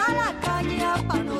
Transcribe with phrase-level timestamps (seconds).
[0.00, 1.39] Está la caña para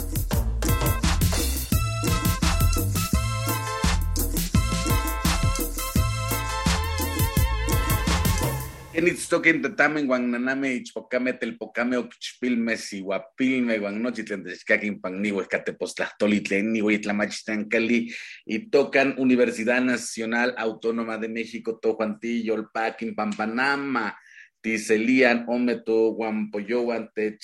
[8.93, 18.11] Enitztoquen tatamen guananame ichpocame telpocame oquichpilme sihuapilme guannochitlen techcaquin pannihues catepostlahtolitlen nihuitlamachistancali
[18.45, 24.13] y tocan Universidad Nacional Autónoma de México Tojuantillo, Olpaquin, Pampanama,
[24.59, 27.39] Tiselian, Ometo, Guampoyohuantech,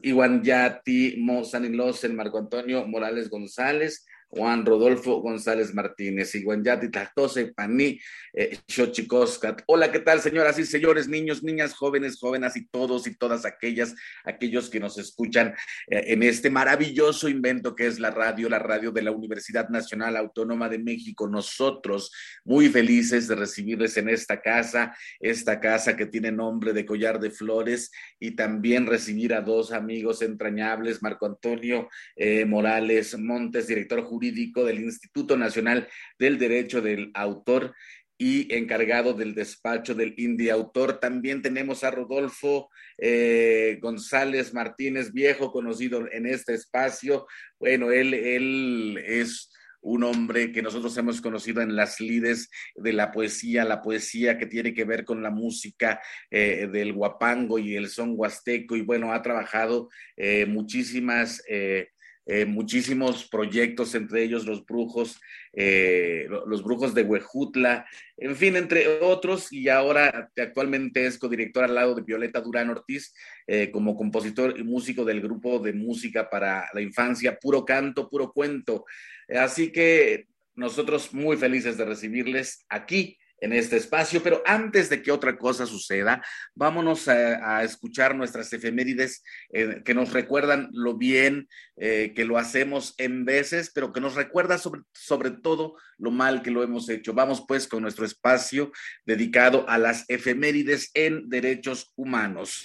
[0.00, 8.00] Iwan Yati, Mozanilosen, Marco Antonio Morales González, Juan Rodolfo González Martínez, Iguanyati Tlahtose, Paní,
[8.34, 8.58] eh.
[9.66, 13.94] Hola, ¿qué tal, señoras y señores, niños, niñas, jóvenes, jóvenes y todos y todas aquellas,
[14.24, 15.54] aquellos que nos escuchan
[15.88, 20.16] eh, en este maravilloso invento que es la radio, la radio de la Universidad Nacional
[20.16, 21.28] Autónoma de México.
[21.28, 22.12] Nosotros
[22.44, 27.30] muy felices de recibirles en esta casa, esta casa que tiene nombre de Collar de
[27.30, 34.64] Flores y también recibir a dos amigos entrañables, Marco Antonio eh, Morales Montes, director jurídico
[34.64, 35.88] del Instituto Nacional
[36.18, 37.74] del Derecho del Autor
[38.16, 41.00] y encargado del despacho del Indie Autor.
[41.00, 47.26] También tenemos a Rodolfo eh, González Martínez, viejo conocido en este espacio.
[47.58, 49.50] Bueno, él, él es
[49.80, 54.46] un hombre que nosotros hemos conocido en las lides de la poesía, la poesía que
[54.46, 56.00] tiene que ver con la música
[56.30, 61.42] eh, del guapango y el son huasteco, y bueno, ha trabajado eh, muchísimas
[62.26, 65.20] eh, muchísimos proyectos, entre ellos los brujos,
[65.52, 67.86] eh, los brujos de Huejutla,
[68.16, 73.12] en fin, entre otros, y ahora actualmente es codirector al lado de Violeta Durán Ortiz,
[73.46, 78.32] eh, como compositor y músico del grupo de música para la infancia, puro canto, puro
[78.32, 78.84] cuento.
[79.28, 85.12] Así que nosotros muy felices de recibirles aquí en este espacio, pero antes de que
[85.12, 86.24] otra cosa suceda,
[86.54, 92.38] vámonos a, a escuchar nuestras efemérides eh, que nos recuerdan lo bien eh, que lo
[92.38, 96.88] hacemos en veces, pero que nos recuerda sobre, sobre todo lo mal que lo hemos
[96.88, 97.12] hecho.
[97.12, 98.72] Vamos pues con nuestro espacio
[99.04, 102.62] dedicado a las efemérides en derechos humanos.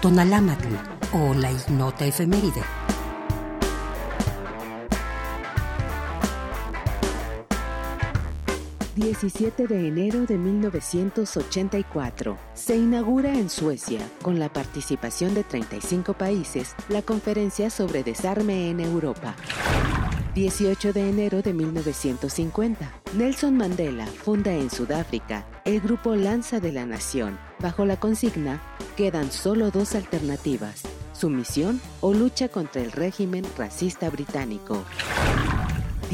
[0.00, 0.74] Tonalámatl
[1.12, 2.83] o la ignota efeméride.
[8.94, 12.38] 17 de enero de 1984.
[12.54, 18.78] Se inaugura en Suecia, con la participación de 35 países, la conferencia sobre desarme en
[18.78, 19.34] Europa.
[20.34, 22.92] 18 de enero de 1950.
[23.16, 28.62] Nelson Mandela funda en Sudáfrica el grupo Lanza de la Nación, bajo la consigna
[28.96, 30.82] Quedan solo dos alternativas,
[31.12, 34.84] sumisión o lucha contra el régimen racista británico.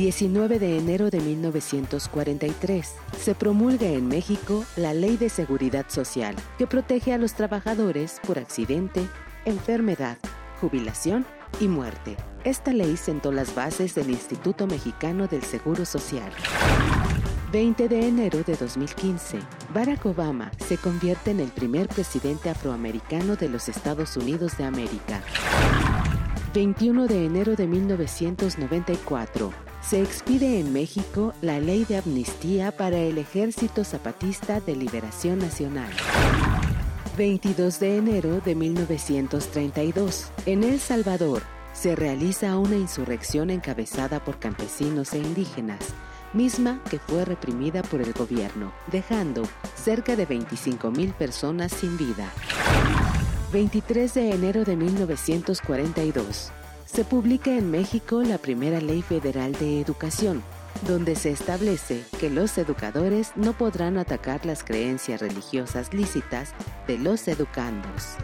[0.01, 6.67] 19 de enero de 1943, se promulga en México la Ley de Seguridad Social, que
[6.67, 9.07] protege a los trabajadores por accidente,
[9.45, 10.17] enfermedad,
[10.59, 11.27] jubilación
[11.61, 12.17] y muerte.
[12.45, 16.33] Esta ley sentó las bases del Instituto Mexicano del Seguro Social.
[17.53, 19.39] 20 de enero de 2015,
[19.75, 25.21] Barack Obama se convierte en el primer presidente afroamericano de los Estados Unidos de América.
[26.55, 29.53] 21 de enero de 1994,
[29.83, 35.91] se expide en México la ley de amnistía para el Ejército Zapatista de Liberación Nacional.
[37.17, 40.31] 22 de enero de 1932.
[40.47, 41.43] En El Salvador
[41.73, 45.81] se realiza una insurrección encabezada por campesinos e indígenas,
[46.33, 49.43] misma que fue reprimida por el gobierno, dejando
[49.75, 52.31] cerca de 25.000 personas sin vida.
[53.53, 56.53] 23 de enero de 1942
[56.93, 60.43] se publica en México la primera ley federal de educación,
[60.89, 66.53] donde se establece que los educadores no podrán atacar las creencias religiosas lícitas
[66.89, 68.17] de los educandos.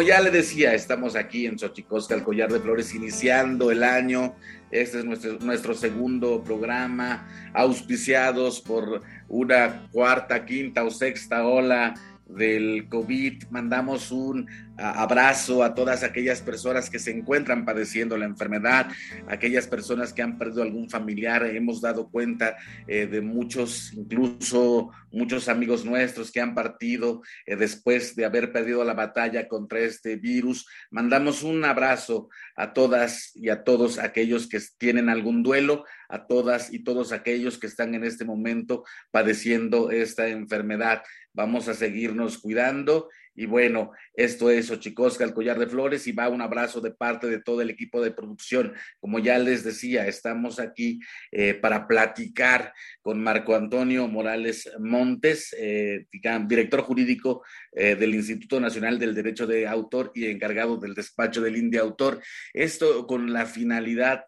[0.00, 4.34] Como ya le decía, estamos aquí en Xochicosca, el Collar de Flores, iniciando el año.
[4.70, 11.92] Este es nuestro, segundo programa, auspiciados por una cuarta, quinta o sexta ola
[12.24, 13.42] del COVID.
[13.50, 14.48] Mandamos un
[14.80, 18.88] abrazo a todas aquellas personas que se encuentran padeciendo la enfermedad,
[19.28, 21.44] aquellas personas que han perdido algún familiar.
[21.44, 22.56] Hemos dado cuenta
[22.86, 28.84] eh, de muchos, incluso muchos amigos nuestros que han partido eh, después de haber perdido
[28.84, 30.66] la batalla contra este virus.
[30.90, 36.72] Mandamos un abrazo a todas y a todos aquellos que tienen algún duelo, a todas
[36.72, 41.02] y todos aquellos que están en este momento padeciendo esta enfermedad.
[41.32, 43.08] Vamos a seguirnos cuidando
[43.40, 47.26] Y bueno, esto es Ochicosca, el collar de flores, y va un abrazo de parte
[47.26, 48.74] de todo el equipo de producción.
[48.98, 51.00] Como ya les decía, estamos aquí
[51.32, 56.04] eh, para platicar con Marco Antonio Morales Montes, eh,
[56.46, 57.42] director jurídico
[57.72, 62.20] eh, del Instituto Nacional del Derecho de Autor y encargado del despacho del India Autor.
[62.52, 64.24] Esto con la finalidad,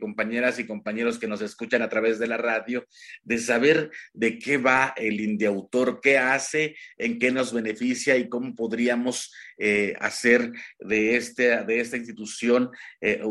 [0.00, 2.86] compañeras y compañeros que nos escuchan a través de la radio,
[3.24, 8.26] de saber de qué va el India Autor, qué hace, en qué nos beneficia y
[8.26, 12.70] cómo podríamos eh, hacer de, este, de esta institución
[13.00, 13.22] eh,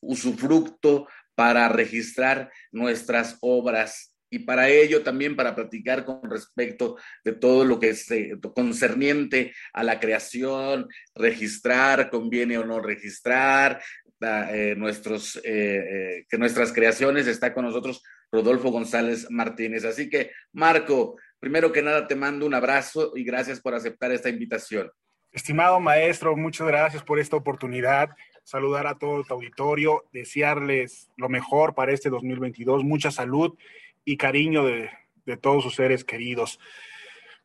[0.00, 7.64] usufructo para registrar nuestras obras y para ello también para platicar con respecto de todo
[7.64, 8.08] lo que es
[8.54, 13.80] concerniente a la creación, registrar, conviene o no registrar,
[14.18, 18.02] eh, nuestros, eh, que nuestras creaciones, está con nosotros
[18.32, 19.84] Rodolfo González Martínez.
[19.84, 24.28] Así que, Marco, primero que nada te mando un abrazo y gracias por aceptar esta
[24.28, 24.90] invitación.
[25.32, 28.10] Estimado maestro, muchas gracias por esta oportunidad.
[28.42, 33.56] Saludar a todo tu auditorio, desearles lo mejor para este 2022, mucha salud
[34.04, 34.88] y cariño de,
[35.26, 36.58] de todos sus seres queridos.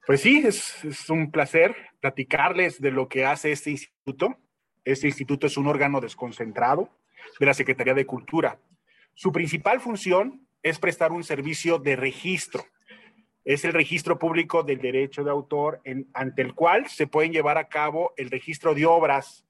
[0.05, 4.38] Pues sí, es, es, un placer platicarles de lo que hace este instituto.
[4.86, 6.89] Este instituto es un órgano desconcentrado
[7.39, 8.60] de la Secretaría de Cultura.
[9.13, 12.63] Su principal función es prestar un servicio de registro.
[13.43, 15.81] Es el registro público del derecho de autor
[16.13, 19.45] ante el cual se pueden llevar a cabo el registro de obras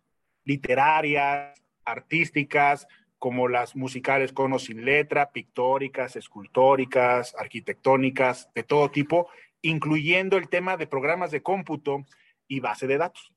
[0.46, 2.88] literarias, artísticas,
[3.20, 9.30] como las musicales con o sin letra, pictóricas, escultóricas, arquitectónicas, de todo tipo,
[9.62, 12.06] incluyendo el tema de programas de cómputo
[12.48, 13.32] y base de datos.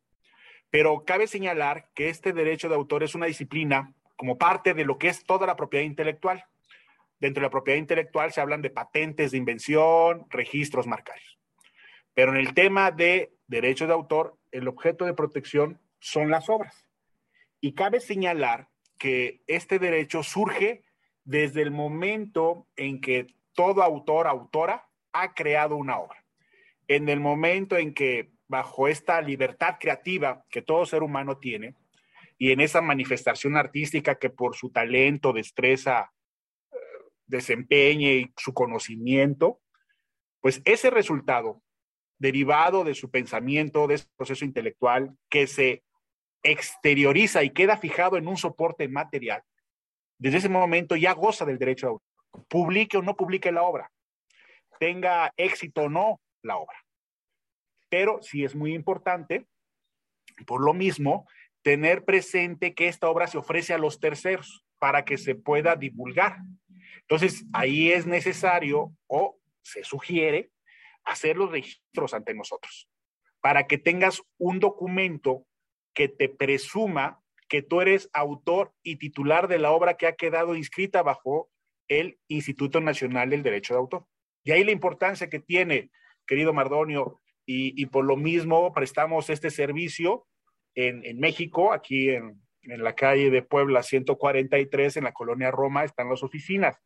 [0.70, 4.99] Pero cabe señalar que este derecho de autor es una disciplina como parte de lo
[4.99, 6.44] que es toda la propiedad intelectual.
[7.24, 11.38] Dentro de la propiedad intelectual se hablan de patentes de invención, registros marcarios.
[12.12, 16.86] Pero en el tema de derecho de autor, el objeto de protección son las obras.
[17.62, 20.82] Y cabe señalar que este derecho surge
[21.24, 26.26] desde el momento en que todo autor, autora, ha creado una obra.
[26.88, 31.74] En el momento en que, bajo esta libertad creativa que todo ser humano tiene,
[32.36, 36.12] y en esa manifestación artística que por su talento, destreza,
[37.26, 39.60] desempeñe y su conocimiento,
[40.40, 41.62] pues ese resultado
[42.18, 45.82] derivado de su pensamiento, de ese proceso intelectual que se
[46.42, 49.42] exterioriza y queda fijado en un soporte material,
[50.18, 52.08] desde ese momento ya goza del derecho de autor.
[52.48, 53.90] Publique o no publique la obra,
[54.78, 56.76] tenga éxito o no la obra.
[57.88, 59.46] Pero sí es muy importante,
[60.46, 61.26] por lo mismo,
[61.62, 66.38] tener presente que esta obra se ofrece a los terceros para que se pueda divulgar.
[67.08, 70.50] Entonces, ahí es necesario o se sugiere
[71.04, 72.88] hacer los registros ante nosotros
[73.44, 75.46] para que tengas un documento
[75.92, 80.56] que te presuma que tú eres autor y titular de la obra que ha quedado
[80.56, 81.50] inscrita bajo
[81.88, 84.06] el Instituto Nacional del Derecho de Autor.
[84.44, 85.90] Y ahí la importancia que tiene,
[86.26, 90.26] querido Mardonio, y, por lo mismo prestamos este servicio
[90.75, 95.84] en, en México, aquí en, en, la calle de Puebla 143, en la colonia Roma,
[95.84, 96.80] están las oficinas.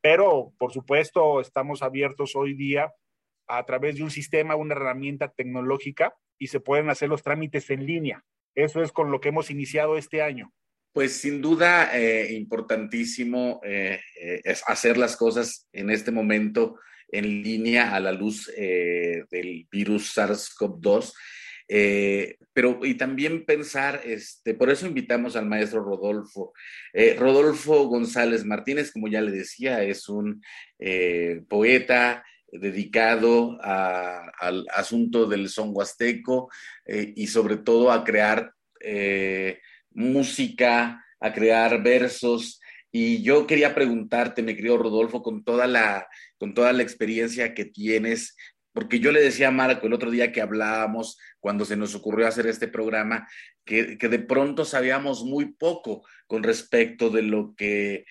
[0.00, 2.92] Pero, por supuesto, estamos abiertos hoy día
[3.46, 7.86] a través de un sistema, una herramienta tecnológica y se pueden hacer los trámites en
[7.86, 8.24] línea.
[8.54, 10.52] Eso es con lo que hemos iniciado este año.
[10.92, 16.78] Pues sin duda, eh, importantísimo eh, eh, es hacer las cosas en este momento
[17.12, 21.12] en línea a la luz eh, del virus SARS-CoV-2.
[22.52, 26.52] Pero y también pensar, este, por eso invitamos al maestro Rodolfo.
[27.16, 30.42] Rodolfo González Martínez, como ya le decía, es un
[31.48, 36.50] poeta, dedicado al asunto del son huasteco
[36.86, 39.60] eh, y sobre todo a crear eh,
[39.90, 42.60] música, a crear versos.
[42.92, 46.08] Y yo quería preguntarte, mi querido Rodolfo, con toda la,
[46.38, 48.36] con toda la experiencia que tienes,
[48.72, 52.28] porque yo le decía a Marco el otro día que hablábamos, cuando se nos ocurrió
[52.28, 53.26] hacer este programa,
[53.64, 58.04] que, de pronto sabíamos muy poco con respecto de lo que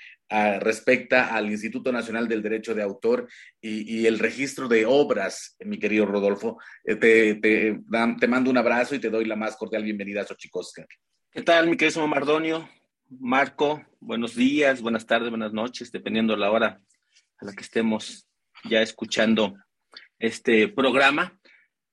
[0.59, 3.27] respecta al Instituto Nacional del Derecho de Autor
[3.62, 6.57] y, el registro de obras, mi querido Rodolfo.
[6.83, 7.79] Eh, te, te,
[8.19, 10.86] te, mando un abrazo y te doy la más cordial bienvenida a Xochicosca.
[11.31, 12.69] ¿Qué tal, mi querido Mardonio?
[13.09, 16.79] Marco, buenos días, buenas tardes, buenas noches, dependiendo de la hora
[17.39, 18.27] a la que estemos
[18.65, 19.55] ya escuchando
[20.19, 21.38] este programa.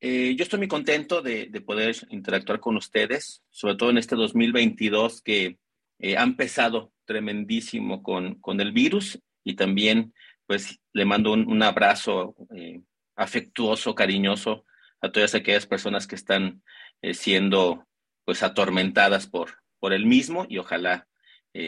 [0.01, 4.15] Eh, yo estoy muy contento de, de, poder interactuar con ustedes, sobre todo en este
[4.15, 5.59] 2022 que
[5.99, 10.13] eh, ha empezado tremendísimo con, con, el virus y también
[10.47, 12.83] pues le mando un, abrazo eh,
[13.17, 14.65] afectuoso, cariñoso
[15.01, 16.63] a todas aquellas personas que están
[17.01, 17.87] eh, siendo
[18.25, 21.07] pues atormentadas por, por el mismo y ojalá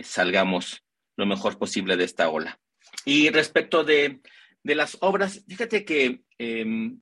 [0.02, 0.85] salgamos
[1.16, 2.61] lo mejor posible de esta ola.
[3.06, 4.20] Y respecto de,
[4.62, 7.00] de las obras, fíjate que em,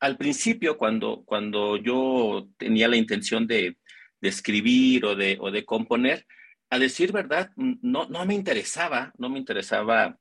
[0.00, 3.76] al principio, cuando, cuando yo tenía la intención de,
[4.20, 6.26] de escribir o de, o de componer,
[6.70, 10.18] a decir verdad, no, no me interesaba, no me interesaba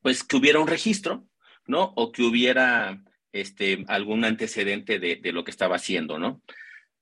[0.00, 1.26] pues que hubiera un registro,
[1.66, 1.92] ¿no?
[1.96, 6.40] O que hubiera este, algún antecedente de, lo que estaba haciendo, ¿no?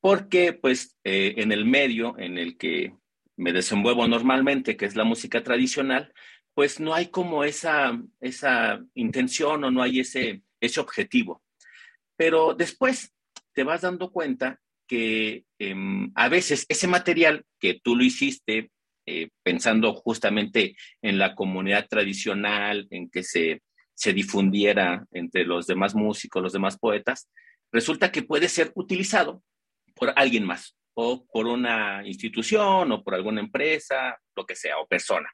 [0.01, 2.95] Porque pues eh, en el medio en el que
[3.37, 6.13] me desenvuelvo normalmente, que es la música tradicional,
[6.55, 11.43] pues no hay como esa, esa intención o no hay ese, ese objetivo.
[12.17, 13.15] Pero después
[13.53, 15.75] te vas dando cuenta que eh,
[16.15, 18.71] a veces ese material que tú lo hiciste
[19.09, 23.63] eh, pensando justamente en la comunidad tradicional, en que se,
[23.95, 27.29] se difundiera entre los demás músicos, los demás poetas,
[27.73, 29.45] resulta que puede ser utilizado
[29.95, 34.89] por alguien más, o por una institución, o por alguna empresa, lo que sea, o
[34.89, 35.31] persona.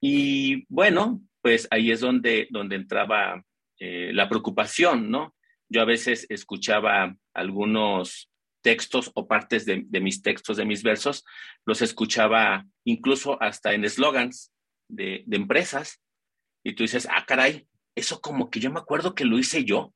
[0.00, 3.44] Y bueno, pues ahí es donde, donde entraba
[3.78, 5.34] eh, la preocupación, ¿no?
[5.70, 8.30] Yo a veces escuchaba algunos
[8.62, 11.24] textos o partes de, de, mis textos, de mis versos,
[11.64, 14.52] los escuchaba incluso hasta en eslogans
[14.88, 16.02] de, de, empresas.
[16.62, 19.94] Y tú dices, ah, caray, eso como que yo me acuerdo que lo hice yo.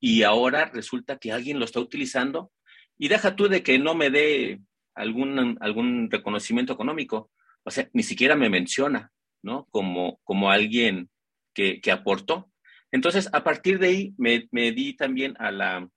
[0.00, 2.50] Y ahora resulta que alguien lo está utilizando.
[2.98, 4.60] Y deja tú de que no me dé
[4.94, 7.30] algún, algún reconocimiento económico.
[7.64, 9.12] O sea, ni siquiera me menciona,
[9.42, 9.66] ¿no?
[9.70, 11.10] Como, como alguien
[11.54, 12.49] que, que aportó.
[12.92, 15.88] Entonces, a partir de ahí, me, di también a la,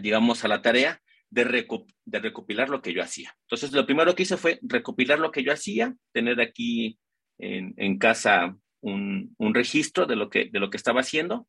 [0.00, 1.00] digamos, a la tarea
[1.30, 3.36] de, reco de, recopilar lo que yo hacía.
[3.42, 6.98] Entonces, lo primero que hice fue recopilar lo que yo hacía, tener aquí
[7.38, 11.48] en, casa un, un, registro de lo, que, de lo que estaba haciendo.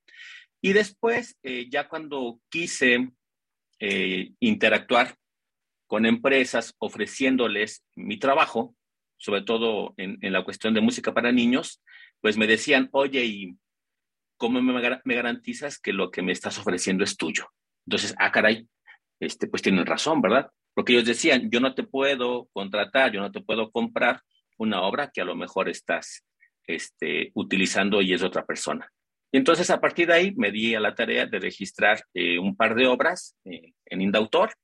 [0.61, 3.11] Y después, eh, ya cuando quise
[3.79, 5.15] eh, interactuar
[5.87, 8.75] con empresas ofreciéndoles mi trabajo,
[9.17, 11.81] sobre todo en, en, la cuestión de música para niños,
[12.21, 13.57] pues me decían, oye, ¿y
[14.41, 17.45] cómo me, garantizas que lo que me estás ofreciendo es tuyo?
[17.85, 18.67] Entonces, ah, caray,
[19.19, 20.49] este, pues tienen razón, ¿verdad?
[20.73, 24.19] Porque ellos decían, yo no te puedo contratar, yo no te puedo comprar
[24.57, 26.25] una obra que a lo mejor estás
[26.65, 28.91] este, utilizando y es otra persona.
[29.31, 32.55] Y entonces a partir de ahí me di a la tarea de registrar eh, un
[32.55, 34.55] par de obras eh, en Indautor.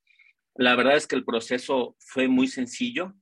[0.56, 3.14] La verdad es que el proceso fue muy sencillo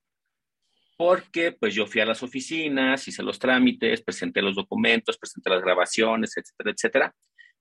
[0.98, 5.62] porque pues yo fui a las oficinas, hice los trámites, presenté los documentos, presenté las
[5.62, 7.16] grabaciones, etcétera, etcétera.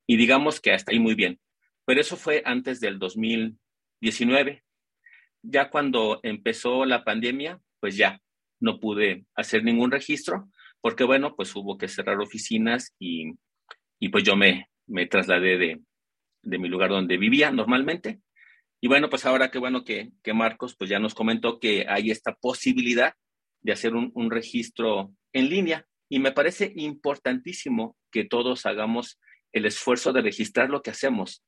[0.06, 1.40] Y digamos que hasta ahí muy bien.
[1.84, 4.62] Pero eso fue antes del 2019.
[5.42, 8.20] Ya cuando empezó la pandemia, pues ya
[8.60, 10.48] no pude hacer ningún registro,
[10.80, 13.32] porque bueno, pues hubo que cerrar oficinas y,
[13.98, 15.80] y pues yo me, me trasladé de,
[16.42, 18.20] de, mi lugar donde vivía normalmente.
[18.80, 22.10] Y bueno, pues ahora qué bueno que, que, Marcos pues ya nos comentó que hay
[22.10, 23.14] esta posibilidad
[23.64, 25.86] de hacer un, un registro en línea.
[26.08, 29.18] Y me parece importantísimo que todos hagamos
[29.52, 31.42] el esfuerzo de registrar lo que hacemos,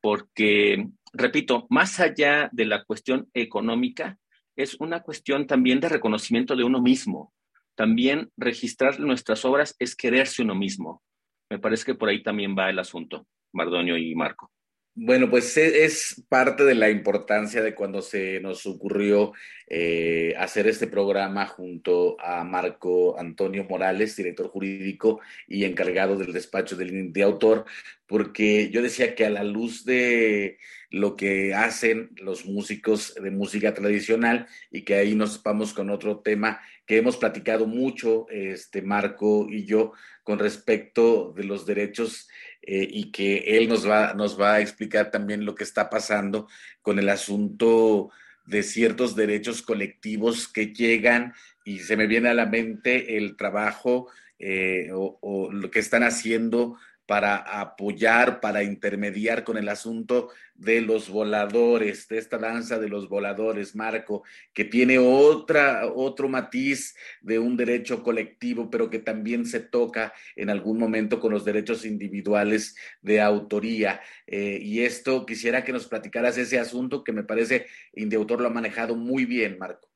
[0.00, 4.18] porque, repito, más allá de la cuestión económica,
[4.56, 7.32] es una cuestión también de reconocimiento de uno mismo.
[7.74, 11.02] También registrar nuestras obras es quererse uno mismo.
[11.50, 14.50] Me parece que por ahí también va el asunto, Mardonio y Marco.
[14.94, 19.32] Bueno, pues e, es parte de la importancia de cuando se nos ocurrió
[19.66, 26.76] eh, hacer este programa junto a Marco Antonio Morales, director jurídico y encargado del despacho
[26.76, 27.64] del, de autor,
[28.06, 30.58] porque yo decía que a la luz de
[30.90, 36.20] lo que hacen los músicos de música tradicional y que ahí nos vamos con otro
[36.20, 42.28] tema que hemos platicado mucho, este Marco y yo, con respecto de los derechos
[42.62, 46.48] eh, y que él nos va, nos va a explicar también lo que está pasando
[46.80, 48.10] con el asunto
[48.46, 54.08] de ciertos derechos colectivos que llegan y se me viene a la mente el trabajo
[54.38, 56.76] eh, o, o, lo que están haciendo
[57.12, 63.06] para apoyar, para intermediar con el asunto de los voladores, de esta danza de los
[63.06, 69.60] voladores, Marco, que tiene otra, otro matiz de un derecho colectivo, pero que también se
[69.60, 74.00] toca en algún momento con los derechos individuales de autoría.
[74.26, 78.50] Eh, y esto quisiera que nos platicaras ese asunto que me parece Indeutor lo ha
[78.50, 79.86] manejado muy bien, Marco.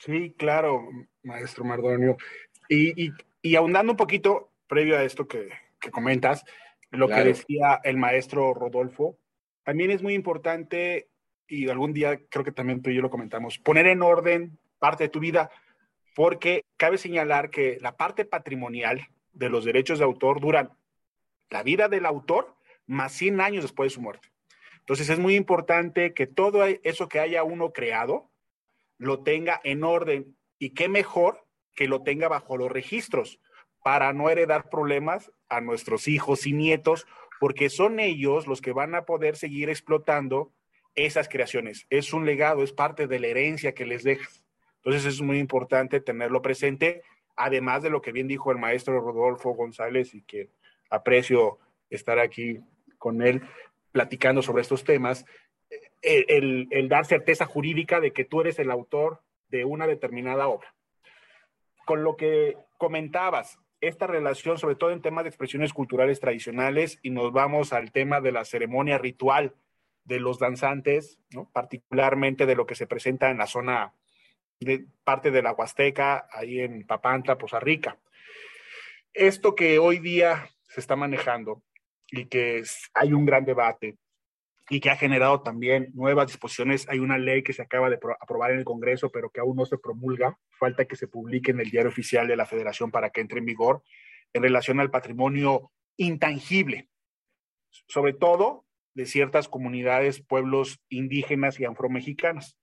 [0.00, 0.88] Sí, claro,
[1.22, 2.16] maestro Mardonio.
[2.68, 3.12] Y,
[3.54, 5.50] ahondando un poquito, previo a esto que
[5.92, 6.44] comentas,
[6.94, 7.22] lo claro.
[7.22, 9.18] que decía el maestro Rodolfo,
[9.62, 11.08] también es muy importante,
[11.46, 15.04] y algún día creo que también tú y yo lo comentamos, poner en orden parte
[15.04, 15.50] de tu vida,
[16.14, 20.70] porque cabe señalar que la parte patrimonial de los derechos de autor duran
[21.50, 22.54] la vida del autor
[22.86, 24.28] más 100 años después de su muerte.
[24.80, 28.30] Entonces es muy importante que todo eso que haya uno creado
[28.98, 33.40] lo tenga en orden y qué mejor que lo tenga bajo los registros
[33.84, 37.06] para no heredar problemas a nuestros hijos y nietos,
[37.38, 40.50] porque son ellos los que van a poder seguir explotando
[40.94, 41.86] esas creaciones.
[41.90, 44.42] Es un legado, es parte de la herencia que les dejas.
[44.76, 47.02] Entonces es muy importante tenerlo presente,
[47.36, 50.48] además de lo que bien dijo el maestro Rodolfo González y que
[50.88, 51.58] aprecio
[51.90, 52.60] estar aquí
[52.96, 53.42] con él
[53.92, 55.26] platicando sobre estos temas,
[56.00, 60.48] el, el, el dar certeza jurídica de que tú eres el autor de una determinada
[60.48, 60.74] obra.
[61.84, 67.10] Con lo que comentabas, esta relación, sobre todo en temas de expresiones culturales tradicionales, y
[67.10, 69.54] nos vamos al tema de la ceremonia ritual
[70.04, 71.50] de los danzantes, ¿no?
[71.52, 73.94] particularmente de lo que se presenta en la zona
[74.60, 77.98] de parte de la Huasteca, ahí en Papantla, Poza Rica.
[79.12, 81.62] Esto que hoy día se está manejando
[82.10, 82.62] y que
[82.94, 83.96] hay un gran debate
[84.70, 86.88] y que ha generado también nuevas disposiciones.
[86.88, 89.66] Hay una ley que se acaba de aprobar en el Congreso, pero que aún no
[89.66, 90.38] se promulga.
[90.58, 93.46] Falta que se publique en el diario oficial de la Federación para que entre en
[93.46, 93.82] vigor
[94.34, 96.90] en relación al patrimonio intangible,
[97.88, 102.58] sobre todo de ciertas comunidades, pueblos indígenas y afromexicanas.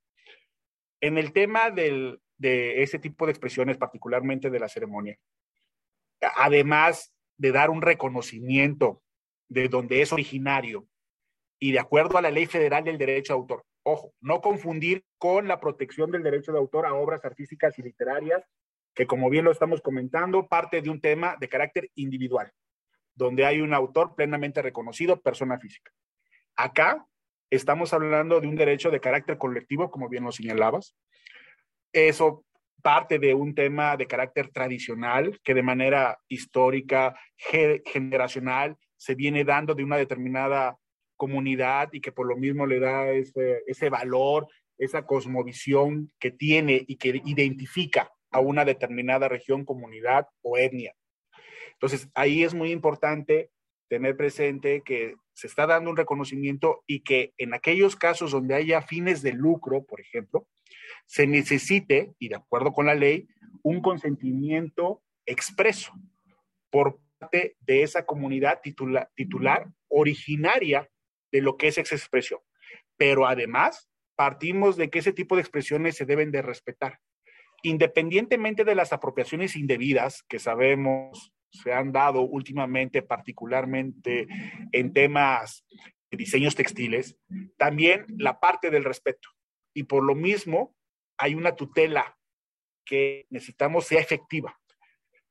[1.01, 5.17] En el tema del, de ese tipo de expresiones, particularmente de la ceremonia,
[6.35, 9.01] además de dar un reconocimiento
[9.49, 10.87] de donde es originario
[11.61, 13.63] y de acuerdo a la ley federal del derecho de autor.
[13.83, 18.43] Ojo, no confundir con la protección del derecho de autor a obras artísticas y literarias,
[18.95, 22.51] que como bien lo estamos comentando, parte de un tema de carácter individual,
[23.13, 25.91] donde hay un autor plenamente reconocido, persona física.
[26.55, 27.05] Acá
[27.51, 30.95] estamos hablando de un derecho de carácter colectivo, como bien lo señalabas.
[31.93, 32.43] Eso
[32.81, 39.75] parte de un tema de carácter tradicional que de manera histórica, generacional, se viene dando
[39.75, 40.75] de una determinada
[41.21, 44.47] comunidad y que por lo mismo le da ese, ese valor,
[44.79, 50.95] esa cosmovisión que tiene y que identifica a una determinada región, comunidad o etnia.
[51.73, 53.51] Entonces, ahí es muy importante
[53.87, 58.81] tener presente que se está dando un reconocimiento y que en aquellos casos donde haya
[58.81, 60.47] fines de lucro, por ejemplo,
[61.05, 63.27] se necesite, y de acuerdo con la ley,
[63.61, 65.93] un consentimiento expreso
[66.71, 70.89] por parte de esa comunidad titular, titular originaria
[71.31, 72.39] de lo que es esa expresión.
[72.97, 76.99] Pero además, partimos de que ese tipo de expresiones se deben de respetar.
[77.63, 84.27] Independientemente de las apropiaciones indebidas que sabemos se han dado últimamente, particularmente
[84.71, 85.65] en temas
[86.09, 87.17] de diseños textiles,
[87.57, 89.29] también la parte del respeto.
[89.73, 90.75] Y por lo mismo,
[91.17, 92.17] hay una tutela
[92.85, 94.59] que necesitamos sea efectiva.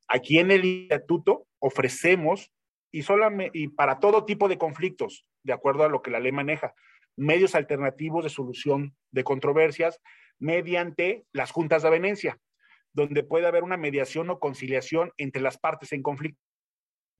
[0.08, 2.52] Aquí en el instituto ofrecemos,
[2.92, 6.74] y, para todo tipo de conflictos, de acuerdo a lo que la ley maneja,
[7.16, 10.00] medios alternativos de solución de controversias
[10.38, 12.40] mediante las juntas de avenencia
[12.92, 16.40] donde puede haber una mediación o conciliación entre las partes en conflicto.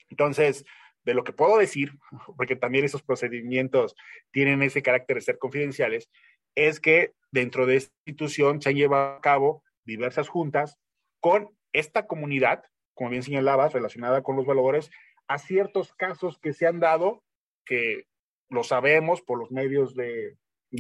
[0.09, 0.65] Entonces,
[1.05, 1.93] de lo que puedo decir,
[2.37, 3.95] porque también esos procedimientos
[4.31, 6.11] tienen ese carácter de ser confidenciales,
[6.55, 10.79] es que dentro de esta institución se han llevado a cabo diversas juntas
[11.21, 14.91] con esta comunidad, como bien señalabas, relacionada con los valores,
[15.31, 17.23] a ciertos casos que se han dado,
[17.65, 18.09] que
[18.49, 20.37] lo sabemos por los medios de,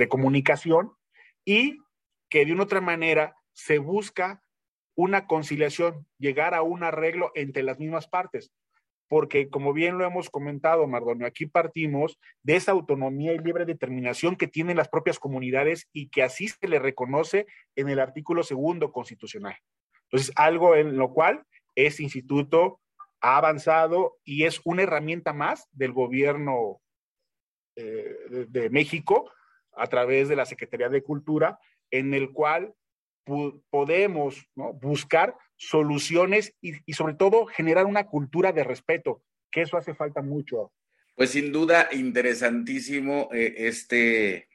[0.09, 0.91] comunicación,
[1.45, 1.79] y
[2.29, 4.43] que de una otra manera se busca
[4.97, 8.51] una conciliación, llegar a un arreglo entre las mismas partes.
[9.07, 14.35] Porque como bien lo hemos comentado, Mardonio, aquí partimos de esa autonomía y libre determinación
[14.35, 18.91] que tienen las propias comunidades y que así se le reconoce en el artículo segundo
[18.91, 19.57] constitucional.
[20.11, 21.45] Entonces, algo en lo cual
[21.77, 22.81] ese instituto
[23.21, 26.81] ha avanzado y es una herramienta más del gobierno
[27.77, 29.31] eh, de, México
[29.73, 31.59] a través de la Secretaría de Cultura,
[31.91, 32.75] en el cual
[33.71, 39.95] podemos buscar soluciones y, y, sobre todo generar una cultura de respeto, que eso hace
[39.95, 40.73] falta mucho.
[41.15, 44.49] Pues sin duda, interesantísimo eh, este,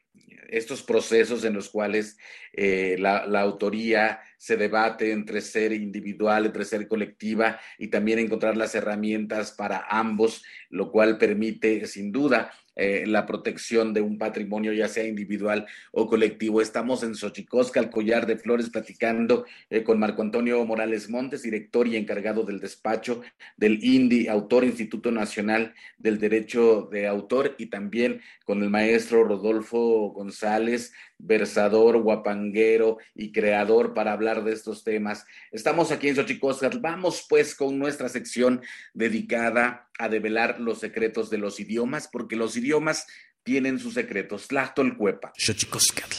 [0.50, 2.18] estos procesos en los cuales
[2.54, 8.56] eh, la, la, autoría se debate entre ser individual, entre ser colectiva y también encontrar
[8.56, 14.74] las herramientas para ambos, lo cual permite sin duda eh, la protección de un patrimonio,
[14.74, 16.62] ya sea individual o colectivo.
[16.62, 21.88] Estamos en Xochicosca, el collar de flores, platicando eh, con Marco Antonio Morales Montes, director
[21.88, 23.22] y encargado del despacho
[23.58, 30.12] del INDI, autor Instituto Nacional del Derecho de Autor, y también con el maestro Rodolfo
[30.12, 35.26] González, versador, guapanguero y creador para hablar de estos temas.
[35.52, 36.70] Estamos aquí en Xochicosca.
[36.80, 38.62] Vamos pues con nuestra sección
[38.94, 43.08] dedicada a develar los secretos de los idiomas, porque los idiomas
[43.44, 44.48] tienen sus secretos.
[44.48, 45.34] Tlachtolcuepa.
[45.38, 46.18] Xochicoscatl.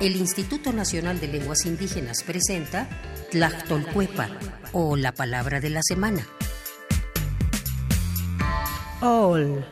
[0.00, 2.88] El Instituto Nacional de Lenguas Indígenas presenta
[3.32, 4.30] Tlactolcuepa
[4.72, 6.26] o la palabra de la semana.
[9.00, 9.64] Ol.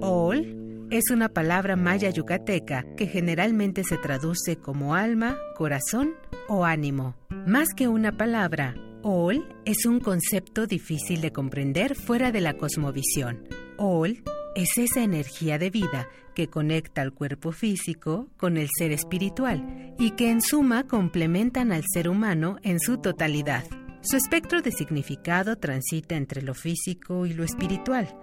[0.00, 6.14] Ol es una palabra maya yucateca que generalmente se traduce como alma, corazón
[6.48, 7.16] o ánimo.
[7.46, 13.48] Más que una palabra, Ol es un concepto difícil de comprender fuera de la cosmovisión.
[13.76, 14.22] Ol
[14.54, 20.12] es esa energía de vida que conecta al cuerpo físico con el ser espiritual y
[20.12, 23.64] que en suma complementan al ser humano en su totalidad.
[24.02, 28.14] Su espectro de significado transita entre lo físico y lo espiritual.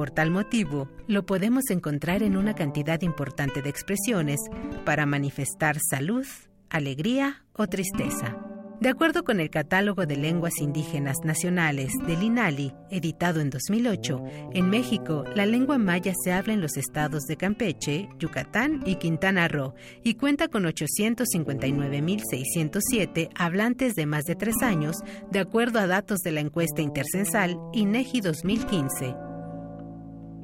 [0.00, 4.40] Por tal motivo, lo podemos encontrar en una cantidad importante de expresiones
[4.86, 6.24] para manifestar salud,
[6.70, 8.38] alegría o tristeza.
[8.80, 14.22] De acuerdo con el Catálogo de Lenguas Indígenas Nacionales del INALI, editado en 2008,
[14.54, 19.48] en México la lengua maya se habla en los estados de Campeche, Yucatán y Quintana
[19.48, 24.96] Roo y cuenta con 859.607 hablantes de más de tres años,
[25.30, 29.29] de acuerdo a datos de la encuesta intercensal INEGI 2015.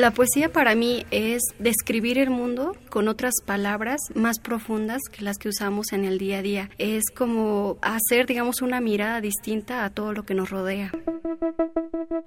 [0.00, 5.36] La poesía para mí es describir el mundo con otras palabras más profundas que las
[5.36, 6.70] que usamos en el día a día.
[6.78, 10.90] Es como hacer, digamos, una mirada distinta a todo lo que nos rodea.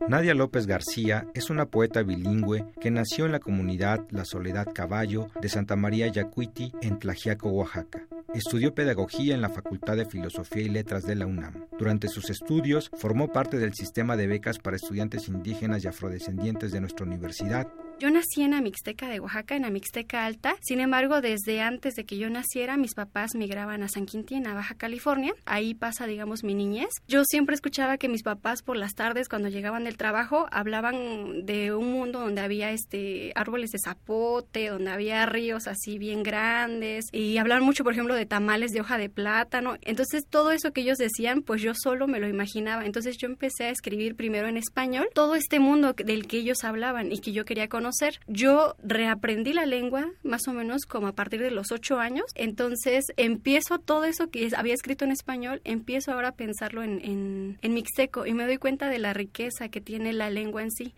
[0.07, 5.29] Nadia López García es una poeta bilingüe que nació en la comunidad La Soledad Caballo
[5.41, 8.05] de Santa María Yacuiti en Tlajiaco, Oaxaca.
[8.33, 11.65] Estudió pedagogía en la Facultad de Filosofía y Letras de la UNAM.
[11.77, 16.81] Durante sus estudios formó parte del sistema de becas para estudiantes indígenas y afrodescendientes de
[16.81, 17.67] nuestra universidad.
[17.99, 20.55] Yo nací en Amixteca de Oaxaca, en Amixteca Alta.
[20.61, 24.55] Sin embargo, desde antes de que yo naciera, mis papás migraban a San Quintín, a
[24.55, 25.33] Baja California.
[25.45, 26.89] Ahí pasa, digamos, mi niñez.
[27.07, 31.73] Yo siempre escuchaba que mis papás por las tardes, cuando llegaban del trabajo, hablaban de
[31.73, 37.37] un mundo donde había este árboles de zapote, donde había ríos así bien grandes y
[37.37, 39.75] hablaban mucho, por ejemplo, de tamales de hoja de plátano.
[39.81, 42.85] Entonces, todo eso que ellos decían, pues yo solo me lo imaginaba.
[42.85, 47.11] Entonces, yo empecé a escribir primero en español todo este mundo del que ellos hablaban
[47.11, 47.82] y que yo quería conocer.
[48.27, 52.25] Yo reaprendí la lengua más o menos como a partir de los ocho años.
[52.35, 57.57] Entonces empiezo todo eso que había escrito en español, empiezo ahora a pensarlo en, en,
[57.61, 60.93] en mixteco y me doy cuenta de la riqueza que tiene la lengua en sí.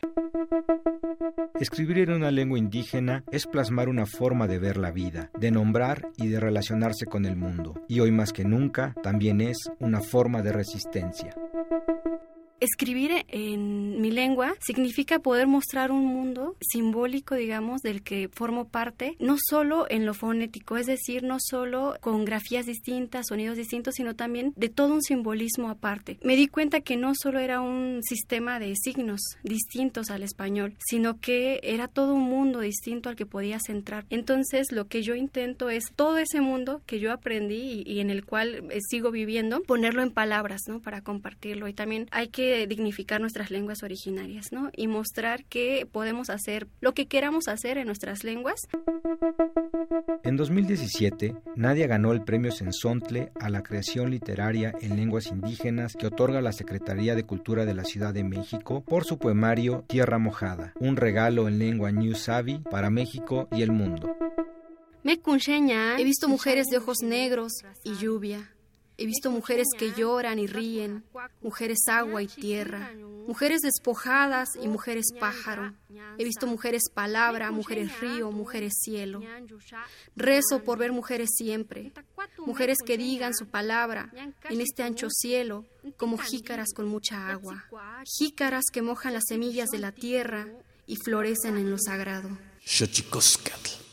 [1.60, 6.10] Escribir en una lengua indígena es plasmar una forma de ver la vida, de nombrar
[6.18, 7.82] y de relacionarse con el mundo.
[7.88, 11.34] Y hoy más que nunca también es una forma de resistencia.
[12.62, 19.18] Escribir en mi lengua significa poder mostrar un mundo simbólico, digamos, del que formo parte,
[19.20, 24.16] no solo en lo fonético, es decir, no solo con grafías distintas, sonidos distintos, sino
[24.16, 26.18] también de todo un simbolismo aparte.
[26.24, 31.20] Me di cuenta que no solo era un sistema de signos distintos al español, sino
[31.20, 34.06] que era todo un mundo distinto al que podías entrar.
[34.10, 38.26] Entonces, lo que yo intento es todo ese mundo que yo aprendí y, en el
[38.26, 40.80] cual eh, sigo viviendo, ponerlo en palabras, ¿no?
[40.80, 41.68] Para compartirlo.
[41.68, 44.70] Y también hay que dignificar nuestras lenguas originarias, ¿no?
[44.76, 48.62] Y mostrar que podemos hacer lo que queramos hacer en nuestras lenguas.
[50.24, 56.08] En 2017, Nadia ganó el premio Sensontle a la creación literaria en lenguas indígenas que
[56.08, 60.74] otorga la Secretaría de Cultura de la Ciudad de México por su poemario Tierra Mojada,
[60.80, 64.16] un regalo en lengua New Savvy para México y el mundo.
[65.04, 65.20] Me
[66.00, 67.54] He visto mujeres de ojos negros
[67.84, 68.55] y lluvia.
[68.98, 71.04] He visto mujeres que lloran y ríen,
[71.42, 72.92] mujeres agua y tierra,
[73.28, 75.74] mujeres despojadas y mujeres pájaro.
[76.18, 79.22] He visto mujeres palabra, mujeres río, mujeres cielo.
[80.16, 81.92] Rezo por ver mujeres siempre,
[82.38, 84.12] mujeres que digan su palabra
[84.50, 85.66] en este ancho cielo,
[85.98, 87.66] como jícaras con mucha agua,
[88.06, 90.48] jícaras que mojan las semillas de la tierra
[90.88, 92.30] y florecen en lo sagrado.
[92.66, 93.85] preguntar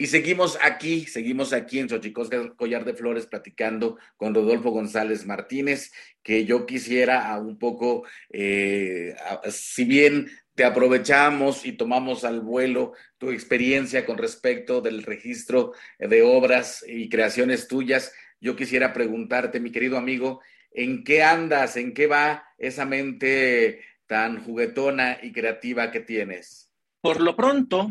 [0.00, 5.90] Y seguimos aquí, seguimos aquí en Xochicosca Collar de Flores platicando con Rodolfo González Martínez,
[6.22, 9.16] que yo quisiera a un poco, eh,
[9.50, 16.22] si bien te aprovechamos y tomamos al vuelo tu experiencia con respecto del registro de
[16.22, 21.76] obras y creaciones tuyas, yo quisiera preguntarte, mi querido amigo, ¿en qué andas?
[21.76, 26.72] ¿En qué va esa mente tan juguetona y creativa que tienes?
[27.00, 27.90] Por lo pronto,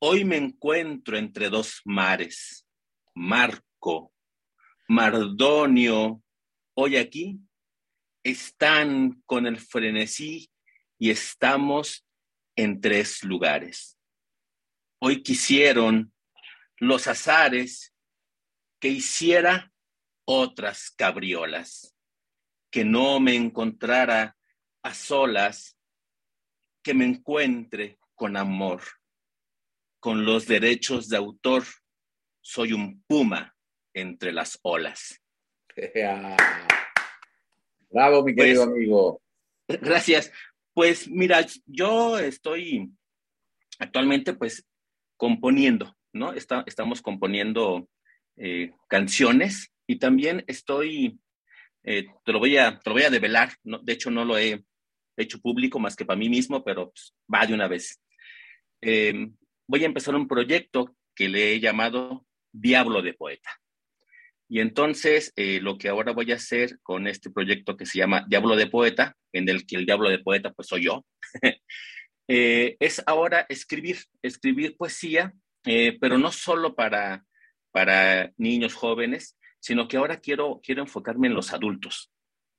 [0.00, 2.66] hoy me encuentro entre dos mares.
[3.14, 4.12] Marco,
[4.88, 6.22] Mardonio,
[6.74, 7.40] hoy aquí
[8.22, 10.50] están con el frenesí
[10.98, 12.06] y estamos
[12.56, 13.98] en tres lugares.
[15.00, 16.12] Hoy quisieron
[16.76, 17.94] los azares
[18.80, 19.72] que hiciera
[20.24, 21.96] otras cabriolas,
[22.70, 24.36] que no me encontrara
[24.82, 25.76] a solas,
[26.82, 28.82] que me encuentre con amor,
[30.00, 31.64] con los derechos de autor.
[32.40, 33.54] Soy un puma
[33.94, 35.20] entre las olas.
[37.90, 39.22] Bravo, mi querido Pues, amigo.
[39.68, 40.32] Gracias.
[40.74, 42.90] Pues mira, yo estoy
[43.78, 44.66] actualmente pues
[45.16, 46.32] componiendo, ¿no?
[46.32, 47.88] Está- estamos componiendo
[48.36, 51.18] eh, canciones y también estoy,
[51.82, 53.78] eh, te, lo voy a, te lo voy a develar, ¿no?
[53.78, 54.64] de hecho no lo he
[55.16, 58.00] hecho público más que para mí mismo, pero pues, va de una vez.
[58.80, 59.28] Eh,
[59.68, 63.50] voy a empezar un proyecto que le he llamado Diablo de Poeta.
[64.48, 68.24] Y entonces, eh, lo que ahora voy a hacer con este proyecto que se llama
[68.26, 71.04] Diablo de Poeta, en el que el Diablo de Poeta, pues soy yo,
[72.28, 75.34] eh, es ahora escribir, escribir poesía,
[75.66, 77.24] eh, pero no solo para,
[77.70, 82.10] para niños jóvenes, sino que ahora quiero, quiero enfocarme en los adultos,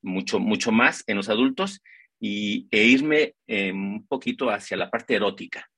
[0.01, 1.81] mucho, mucho más en los adultos
[2.19, 5.69] y, e irme eh, un poquito hacia la parte erótica.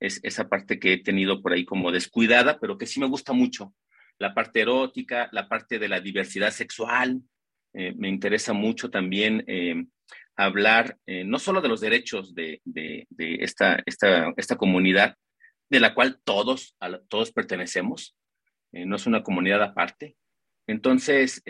[0.00, 3.32] Es esa parte que he tenido por ahí como descuidada, pero que sí me gusta
[3.32, 3.74] mucho
[4.18, 7.20] la parte erótica, la parte de la diversidad sexual.
[7.74, 9.84] Eh, me interesa mucho también eh,
[10.36, 15.16] hablar eh, no solo de los derechos de, de, de esta, esta, esta, comunidad,
[15.68, 16.76] de la cual todos,
[17.08, 18.16] todos pertenecemos,
[18.72, 20.16] no es una comunidad aparte.
[20.68, 21.42] Entonces,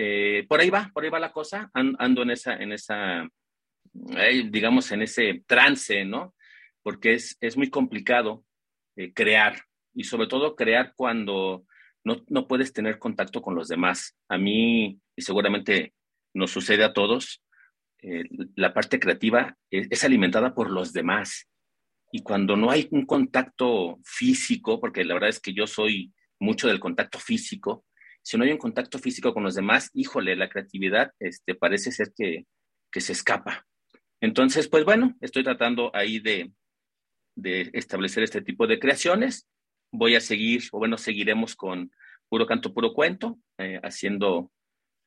[0.48, 3.28] por ahí va, por ahí va la cosa, ando en esa, en esa
[4.50, 6.34] digamos, en ese trance, ¿no?
[6.86, 8.44] Porque es, es muy complicado
[8.94, 9.60] eh, crear
[9.92, 11.64] y sobre todo crear cuando
[12.04, 14.16] no, no, puedes tener contacto con los demás.
[14.28, 15.94] A mí, y seguramente
[16.32, 17.42] nos sucede a todos,
[18.02, 18.22] eh,
[18.54, 21.48] la parte creativa es, es, alimentada por los demás.
[22.12, 26.68] Y cuando no hay un contacto físico, porque la verdad es que yo soy mucho
[26.68, 27.84] del contacto físico,
[28.22, 32.12] si no hay un contacto físico con los demás, híjole, la creatividad este, parece ser
[32.16, 32.46] que,
[32.92, 33.66] que se escapa.
[34.20, 36.52] Entonces, pues bueno, estoy tratando ahí de,
[37.36, 39.46] de establecer este tipo de creaciones
[39.92, 41.90] voy a seguir, o bueno, seguiremos con
[42.28, 44.50] Puro Canto, Puro Cuento, eh, haciendo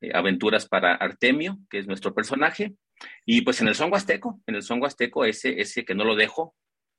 [0.02, 2.76] eh, aventuras para Artemio, que es nuestro personaje.
[3.26, 6.16] Y pues en el son huasteco, en el son huasteco, ese, ese que no lo
[6.16, 6.56] dejo,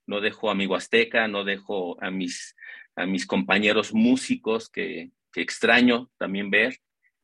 [0.07, 2.57] no dejo a mi huasteca, no dejo a mis,
[2.97, 6.79] a mis compañeros músicos que, extraño también ver,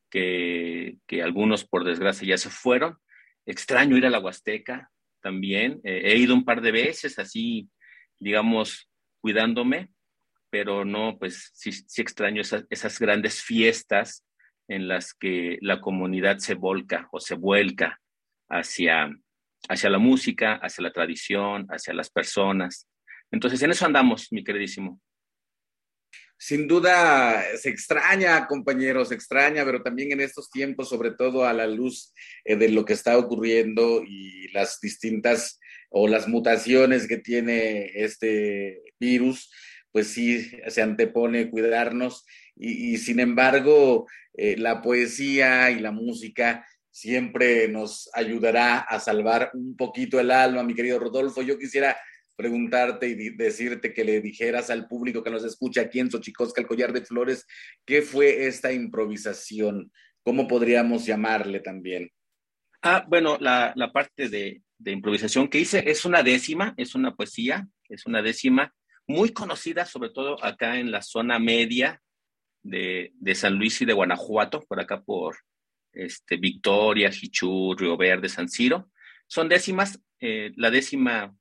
[0.09, 2.97] que, que, algunos por desgracia ya se fueron.
[3.45, 4.91] Extraño ir a la huasteca
[5.21, 5.81] también.
[5.83, 7.69] Eh, he ido un par de veces así,
[8.19, 8.89] digamos,
[9.21, 9.89] cuidándome,
[10.49, 14.25] pero no, pues sí, extraño esas, esas, grandes fiestas
[14.67, 17.99] en las que la comunidad se volca o se vuelca
[18.49, 19.09] hacia,
[19.69, 22.87] hacia la música, hacia la tradición, hacia las personas.
[23.31, 25.01] Entonces, en eso andamos, mi queridísimo.
[26.39, 31.53] Sin duda se extraña, compañeros, se extraña, pero también en estos tiempos, sobre todo a
[31.53, 32.13] la luz
[32.45, 35.59] eh, de lo que está ocurriendo y las distintas
[35.89, 39.51] o las mutaciones que tiene este virus,
[39.91, 42.25] pues sí se antepone cuidarnos
[42.55, 49.77] y, sin embargo eh, la poesía y la música siempre nos ayudará a salvar un
[49.77, 51.43] poquito el alma, mi querido Rodolfo.
[51.43, 51.95] Yo quisiera
[52.37, 56.67] preguntarte y decirte que le dijeras al público que nos escucha aquí en Xochicosca, el
[56.67, 57.45] collar de flores,
[57.85, 59.91] ¿qué fue esta improvisación?
[60.23, 62.11] ¿Cómo podríamos llamarle también?
[62.83, 67.15] Ah, bueno, la, la parte de, de, improvisación que hice es una décima, es una
[67.15, 68.73] poesía, es una décima
[69.07, 72.01] muy conocida, sobre todo acá en la zona media
[72.61, 75.37] de, de San Luis y de Guanajuato, por acá por
[75.91, 78.91] este, Victoria, Jichú, Río Verde, San Ciro.
[79.25, 81.35] Son décimas, eh, la décima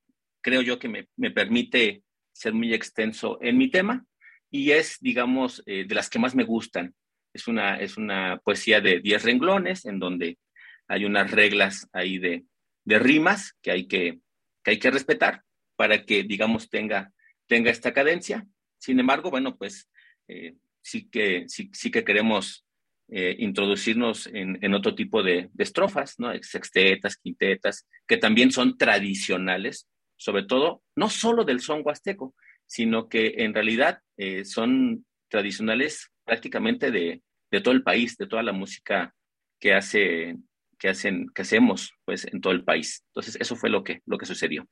[0.46, 4.06] creo yo que me, me, permite ser muy extenso en mi tema
[4.48, 6.94] y es, digamos, eh, de las que más me gustan.
[7.34, 10.38] Es una, es una poesía de 10 renglones en donde
[10.86, 12.44] hay unas reglas ahí de,
[12.84, 14.20] de rimas que hay que,
[14.62, 15.42] que hay que respetar
[15.74, 17.10] para que, digamos, tenga,
[17.48, 18.46] tenga esta cadencia.
[18.78, 19.90] Sin embargo, bueno, pues
[20.28, 22.64] eh, sí, que, sí, sí que queremos
[23.08, 26.30] eh, introducirnos en, en, otro tipo de, de, estrofas, ¿no?
[26.40, 32.34] Sextetas, quintetas, que también son tradicionales sobre todo, no solo del son huasteco,
[32.66, 38.42] sino que en realidad eh, son tradicionales prácticamente de, de, todo el país, de toda
[38.42, 39.14] la música
[39.60, 40.36] que hace,
[40.78, 43.04] que hacen, que hacemos, pues, en todo el país.
[43.08, 44.66] Entonces, eso fue lo que, lo que sucedió.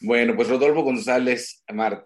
[0.00, 1.64] Bueno, pues Rodolfo González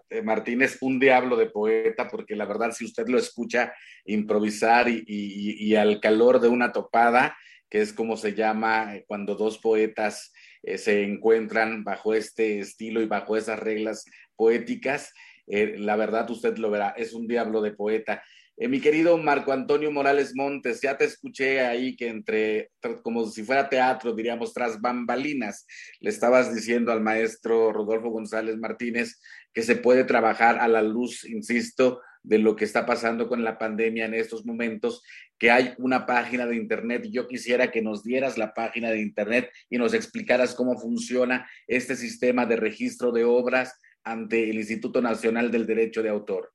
[0.09, 3.73] eh, Martínez, un diablo de poeta, porque la verdad, si usted lo escucha
[4.05, 7.37] improvisar y, y, al calor de una topada,
[7.69, 10.33] que es como se llama eh, cuando dos poetas
[10.63, 14.05] eh, se encuentran bajo este estilo y bajo esas reglas
[14.35, 15.13] poéticas.
[15.47, 18.23] Eh, la verdad, usted lo verá, es un diablo de poeta.
[18.55, 22.69] Eh, mi querido Marco Antonio Morales Montes, ya te escuché ahí que entre,
[23.01, 25.65] como si fuera teatro, diríamos, tras bambalinas,
[25.99, 29.19] le estabas diciendo al maestro Rodolfo González Martínez
[29.53, 33.57] que se puede trabajar a la luz, insisto, de lo que está pasando con la
[33.57, 35.03] pandemia en estos momentos,
[35.37, 37.07] que hay una página de Internet.
[37.11, 41.95] Yo quisiera que nos dieras la página de Internet y nos explicaras cómo funciona este
[41.95, 46.51] sistema de registro de obras ante el Instituto Nacional del Derecho de Autor.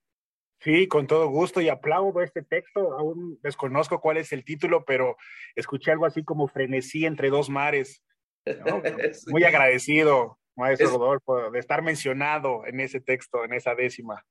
[0.61, 2.93] Sí, con todo gusto y aplaudo este texto.
[2.95, 5.17] Aún desconozco cuál es el título, pero
[5.55, 8.03] escuché algo así como frenesí entre dos mares.
[8.45, 8.83] ¿no?
[9.29, 10.93] Muy agradecido, maestro es...
[10.93, 14.25] Rodolfo, de estar mencionado en ese texto, en esa décima.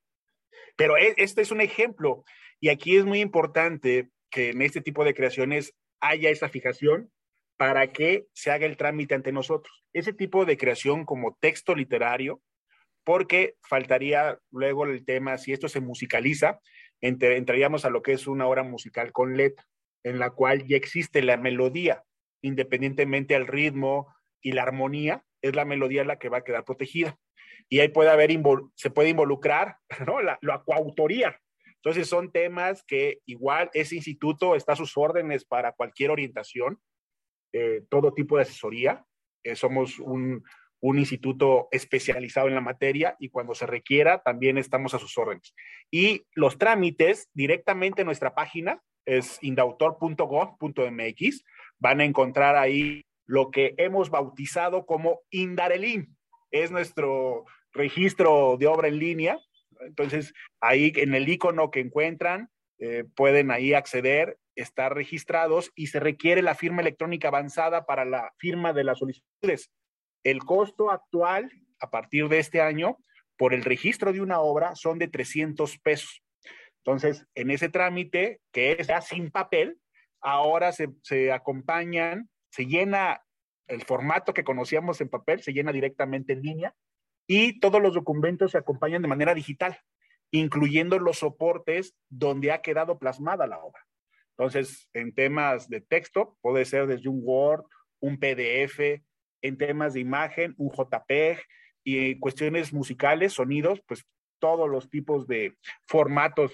[0.78, 2.24] Pero este es un ejemplo
[2.60, 7.10] y aquí es muy importante que en este tipo de creaciones haya esa fijación
[7.56, 9.84] para que se haga el trámite ante nosotros.
[9.92, 12.40] Ese tipo de creación como texto literario,
[13.02, 16.60] porque faltaría luego el tema, si esto se musicaliza,
[17.00, 19.66] entraríamos a lo que es una obra musical con letra,
[20.04, 22.04] en la cual ya existe la melodía,
[22.40, 27.18] independientemente al ritmo y la armonía, es la melodía la que va a quedar protegida
[27.68, 28.30] y ahí puede haber,
[28.74, 29.76] se puede involucrar.
[30.24, 31.40] La, la coautoría.
[31.76, 36.80] Entonces son temas que igual ese instituto está a sus órdenes para cualquier orientación,
[37.52, 39.04] eh, todo tipo de asesoría.
[39.44, 40.42] Eh, somos un,
[40.80, 45.54] un instituto especializado en la materia y cuando se requiera también estamos a sus órdenes.
[45.90, 51.44] Y los trámites directamente en nuestra página es indautor.gov.mx.
[51.78, 56.18] Van a encontrar ahí lo que hemos bautizado como Indarelín.
[56.50, 57.46] Es nuestro
[57.78, 59.38] registro de obra en línea.
[59.80, 66.00] Entonces, ahí en el icono que encuentran, eh, pueden ahí acceder, estar registrados y se
[66.00, 69.70] requiere la firma electrónica avanzada para la firma de las solicitudes.
[70.24, 71.50] El costo actual,
[71.80, 72.98] a partir de este año,
[73.36, 76.22] por el registro de una obra son de 300 pesos.
[76.84, 79.78] Entonces, en ese trámite, que es ya sin papel,
[80.20, 83.22] ahora se, se acompañan, se llena
[83.68, 86.74] el formato que conocíamos en papel, se llena directamente en línea
[87.28, 89.78] y todos los documentos se acompañan de manera digital,
[90.32, 93.86] incluyendo los soportes donde ha quedado plasmada la obra.
[94.30, 97.64] Entonces, en temas de texto, puede ser desde un Word,
[98.00, 99.02] un PDF,
[99.42, 101.38] en temas de imagen, un JPEG,
[101.84, 104.04] y en cuestiones musicales, sonidos, pues
[104.38, 105.56] todos los tipos de
[105.86, 106.52] formatos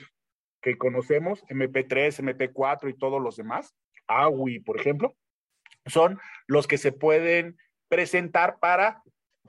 [0.61, 3.75] que conocemos, MP3, MP4 y todos los demás,
[4.07, 5.14] AWI, por ejemplo,
[5.87, 7.57] son los que se pueden
[7.89, 9.03] presentar para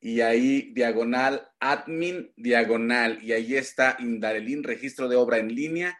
[0.00, 5.98] y ahí diagonal admin diagonal y ahí está Indarelín, registro de obra en línea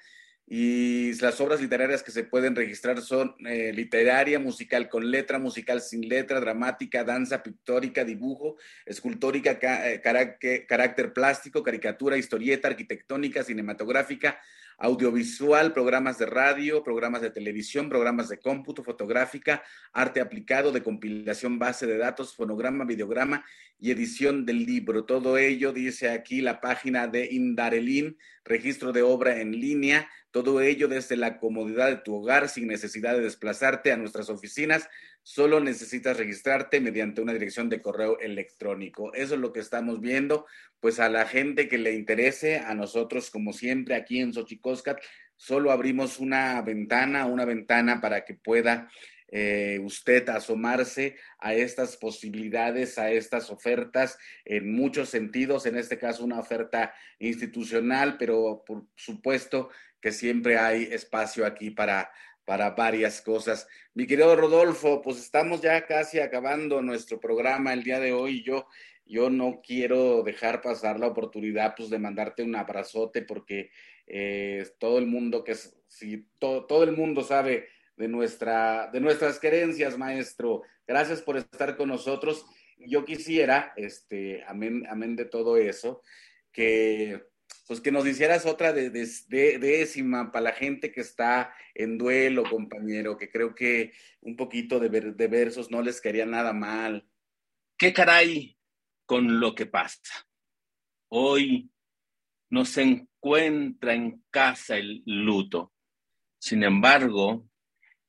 [0.51, 5.83] y las obras literarias que se pueden registrar son eh, literaria, musical con letra, musical
[5.83, 13.45] sin letra, dramática, danza, pictórica, dibujo, escultórica, ca eh, carácter, carácter plástico, caricatura, historieta, arquitectónica,
[13.45, 14.41] cinematográfica,
[14.79, 19.63] audiovisual, programas de radio, programas de televisión, programas de cómputo, fotográfica,
[19.93, 23.45] arte aplicado, de compilación, base de datos, fonograma, videograma
[23.79, 25.05] y edición del libro.
[25.05, 30.87] Todo ello dice aquí la página de Indarelín, registro de obra en línea, todo ello
[30.89, 34.89] desde la comodidad de tu hogar sin necesidad de desplazarte a nuestras oficinas.
[35.31, 39.13] Solo necesitas registrarte mediante una dirección de correo electrónico.
[39.13, 40.47] Eso es lo que estamos viendo.
[40.81, 44.99] Pues a la gente que le interese, a nosotros como siempre aquí en Xochicóscat,
[45.37, 48.91] solo abrimos una ventana, una ventana para que pueda
[49.31, 54.17] eh, usted asomarse a estas posibilidades, a estas ofertas
[54.47, 59.69] en muchos sentidos, en este caso una oferta institucional, pero por supuesto
[60.01, 62.11] que siempre hay espacio aquí para,
[62.49, 63.69] para varias cosas.
[63.93, 68.43] Mi querido Rodolfo, pues estamos ya casi acabando nuestro programa el día de hoy.
[68.43, 68.67] Yo,
[69.05, 73.71] yo no quiero dejar pasar la oportunidad pues, de mandarte un abrazote porque
[74.07, 75.57] eh, todo el mundo que
[75.89, 77.69] si todo, el mundo sabe
[77.99, 80.63] de, nuestra, de nuestras querencias, maestro.
[80.87, 82.47] Gracias por estar con nosotros.
[82.79, 86.01] Yo quisiera, este, amén, amén de todo eso,
[86.51, 87.27] que
[87.69, 92.45] pues que nos hicieras otra de, de, décima para la gente que está en duelo,
[92.45, 93.93] compañero, que creo que
[94.23, 97.07] un poquito de, de versos no les quería nada mal.
[97.77, 98.57] ¿Qué caray
[99.05, 100.27] con lo que pasa?
[101.09, 101.71] Hoy
[102.49, 105.75] no se encuentra en casa el luto.
[106.41, 107.51] Sin embargo,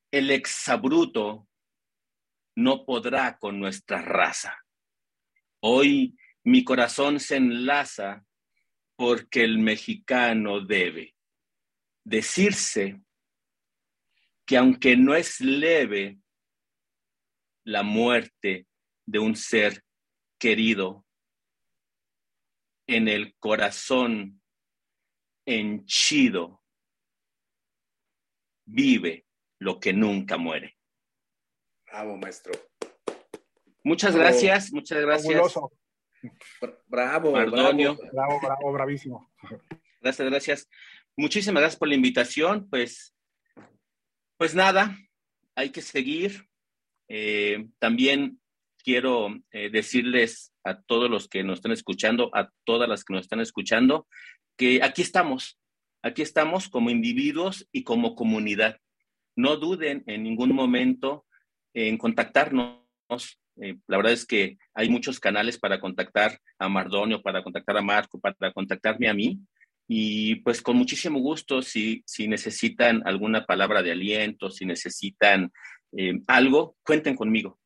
[0.10, 1.50] el exabruto
[2.56, 4.58] no podrá con nuestra raza.
[5.60, 8.26] Hoy mi corazón se enlaza
[9.00, 11.16] porque el mexicano debe
[12.04, 13.02] decirse
[14.46, 16.20] que aunque no es leve
[17.64, 18.68] la muerte
[19.06, 19.86] de un ser
[20.38, 21.06] querido,
[22.88, 24.42] en el corazón
[25.46, 26.62] henchido
[28.66, 29.26] vive
[29.60, 30.78] lo que nunca muere.
[31.86, 32.52] Bravo, maestro.
[33.82, 35.34] Muchas gracias, muchas gracias.
[35.34, 35.72] Fabuloso.
[36.88, 37.96] Bravo, Mardonio.
[37.96, 38.12] bravo.
[38.12, 39.32] Bravo, bravo, bravísimo.
[40.02, 40.70] Gracias, gracias.
[41.16, 42.70] Muchísimas gracias por la invitación.
[42.70, 43.16] Pues,
[44.38, 44.98] pues nada,
[45.56, 46.48] hay que seguir.
[47.08, 48.40] Eh, también
[48.84, 53.24] quiero eh, decirles a todos los que nos están escuchando, a todas las que nos
[53.24, 54.08] están escuchando,
[54.58, 55.60] que aquí estamos,
[56.02, 58.80] aquí estamos como individuos y como comunidad.
[59.36, 61.26] No duden en ningún momento
[61.74, 63.39] en contactarnos.
[63.62, 67.82] Eh, la verdad es que hay muchos canales para contactar a Mardonio, para contactar a
[67.82, 69.40] Marco, para contactarme a mí.
[69.88, 75.52] Y pues con muchísimo gusto, si, si necesitan alguna palabra de aliento, si necesitan
[75.98, 77.60] eh, algo, cuenten conmigo.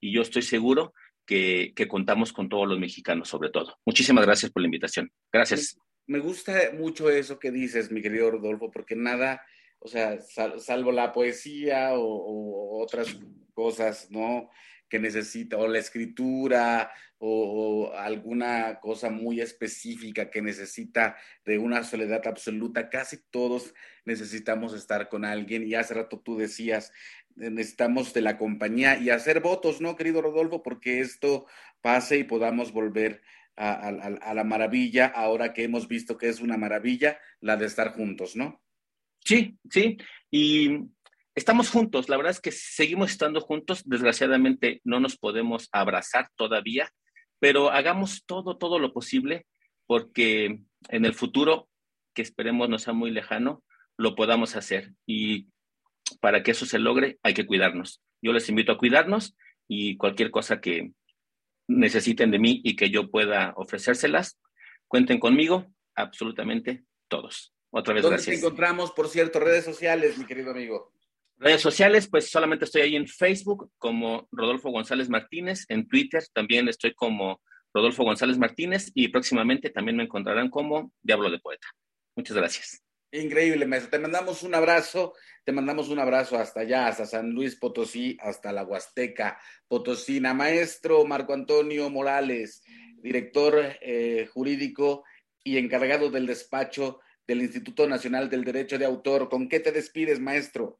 [0.00, 0.92] Y yo estoy seguro
[1.24, 3.78] que, que, contamos con todos los mexicanos, sobre todo.
[3.86, 5.10] Muchísimas gracias por la invitación.
[5.32, 5.78] Gracias.
[6.06, 9.40] Me gusta mucho eso que dices, mi querido Rodolfo, porque nada,
[9.78, 13.16] o sea, sal, salvo la poesía o, o, otras
[13.54, 14.50] cosas, ¿no?
[14.92, 21.16] Que necesita, o la escritura, o, alguna cosa muy específica que necesita
[21.46, 22.90] de una soledad absoluta.
[22.90, 23.72] Casi todos
[24.04, 25.66] necesitamos estar con alguien.
[25.66, 26.92] Y hace rato tú decías,
[27.36, 30.62] necesitamos de la compañía y hacer votos, ¿no, querido Rodolfo?
[30.62, 31.46] Porque esto
[31.80, 33.22] pase y podamos volver
[33.56, 38.36] a la maravilla, ahora que hemos visto que es una maravilla la de estar juntos,
[38.36, 38.62] ¿no?
[39.24, 39.96] Sí, sí.
[40.30, 40.90] Y
[41.34, 42.08] estamos juntos.
[42.08, 43.82] La verdad es que seguimos estando juntos.
[43.84, 46.90] Desgraciadamente no nos podemos abrazar todavía,
[47.38, 49.46] pero hagamos todo, todo lo posible
[49.86, 51.68] porque en el futuro,
[52.14, 53.64] que esperemos no sea muy lejano,
[53.98, 54.92] lo podamos hacer.
[55.06, 55.48] Y
[56.20, 58.02] para que eso se logre, hay que cuidarnos.
[58.22, 59.36] Yo les invito a cuidarnos
[59.68, 60.92] y cualquier cosa que
[61.68, 64.38] necesiten de mí y que yo pueda ofrecérselas,
[64.88, 67.54] cuenten conmigo, absolutamente todos.
[67.70, 68.40] Otra vez, ¿Dónde gracias.
[68.40, 70.92] te encontramos, por cierto, redes sociales, mi querido amigo?
[71.42, 76.68] Redes sociales, pues solamente estoy ahí en Facebook como Rodolfo González Martínez, en Twitter también
[76.68, 77.40] estoy como
[77.74, 81.66] Rodolfo González Martínez y próximamente también me encontrarán como Diablo de Poeta.
[82.14, 82.80] Muchas gracias.
[83.10, 83.90] Increíble, maestro.
[83.90, 85.14] Te mandamos un abrazo,
[85.44, 89.36] te mandamos un abrazo hasta allá, hasta San Luis Potosí, hasta la Huasteca
[89.66, 90.34] Potosina.
[90.34, 92.62] Maestro Marco Antonio Morales,
[92.98, 95.02] director eh, jurídico
[95.42, 99.28] y encargado del despacho del Instituto Nacional del Derecho de Autor.
[99.28, 100.78] ¿Con qué te despides, maestro?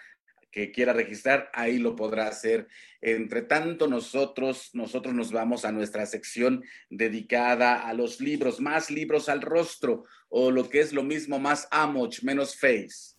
[0.57, 2.67] que quiera registrar, ahí lo podrá hacer.
[3.03, 9.29] Entre tanto, nosotros, nosotros nos vamos a nuestra sección dedicada a los libros, más libros
[9.29, 13.15] al rostro, o lo que es lo mismo, más amoch, menos face.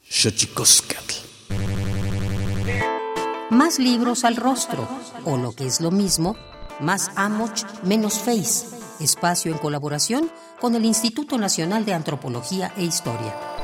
[3.52, 4.90] Más libros al rostro,
[5.24, 6.36] o lo que es lo mismo,
[6.80, 8.66] más Amoch, menos Face.
[9.00, 13.57] Espacio en colaboración con el Instituto Nacional de Antropología e Historia.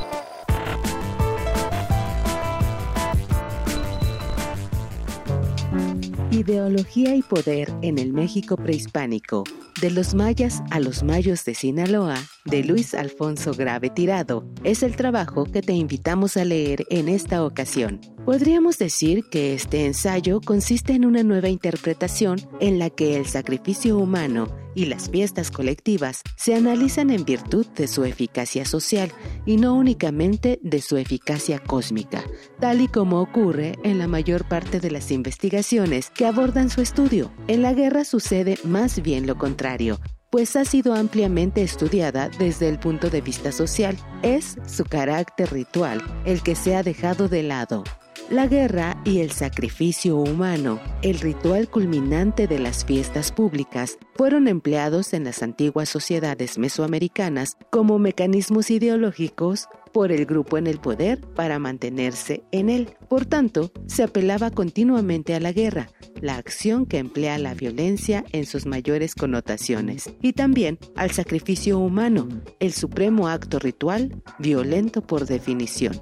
[6.45, 9.45] Ideología y poder en el México prehispánico.
[9.79, 14.95] De los mayas a los mayos de Sinaloa, de Luis Alfonso Grave Tirado, es el
[14.95, 18.01] trabajo que te invitamos a leer en esta ocasión.
[18.25, 23.97] Podríamos decir que este ensayo consiste en una nueva interpretación en la que el sacrificio
[23.97, 29.11] humano y las fiestas colectivas se analizan en virtud de su eficacia social
[29.45, 32.23] y no únicamente de su eficacia cósmica,
[32.59, 37.31] tal y como ocurre en la mayor parte de las investigaciones que abordan su estudio.
[37.47, 39.99] En la guerra sucede más bien lo contrario,
[40.34, 43.95] pues ha sido ampliamente estudiada desde el punto de vista social.
[44.23, 47.84] Es su carácter ritual el que se ha dejado de lado.
[48.31, 55.13] La guerra y el sacrificio humano, el ritual culminante de las fiestas públicas, fueron empleados
[55.13, 61.59] en las antiguas sociedades mesoamericanas como mecanismos ideológicos por el grupo en el poder para
[61.59, 62.89] mantenerse en él.
[63.07, 65.89] Por tanto, se apelaba continuamente a la guerra,
[66.19, 72.27] la acción que emplea la violencia en sus mayores connotaciones, y también al sacrificio humano,
[72.59, 76.01] el supremo acto ritual, violento por definición.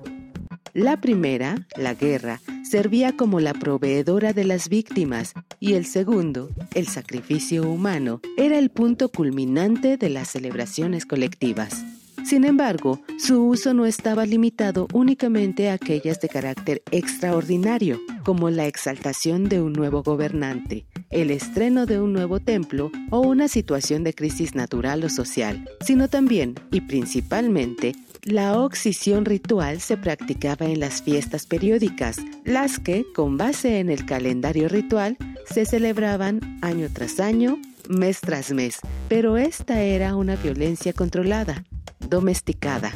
[0.73, 6.87] La primera, la guerra, servía como la proveedora de las víctimas y el segundo, el
[6.87, 11.83] sacrificio humano, era el punto culminante de las celebraciones colectivas.
[12.23, 18.67] Sin embargo, su uso no estaba limitado únicamente a aquellas de carácter extraordinario, como la
[18.67, 24.13] exaltación de un nuevo gobernante, el estreno de un nuevo templo o una situación de
[24.13, 27.93] crisis natural o social, sino también, y principalmente,
[28.23, 34.05] la oxisión ritual se practicaba en las fiestas periódicas, las que, con base en el
[34.05, 37.59] calendario ritual, se celebraban año tras año,
[37.89, 38.77] mes tras mes,
[39.09, 41.65] pero esta era una violencia controlada,
[42.09, 42.91] domesticada.